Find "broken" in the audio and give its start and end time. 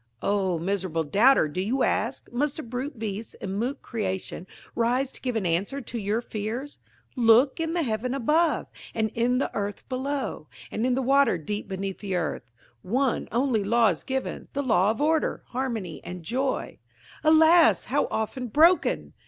18.47-19.13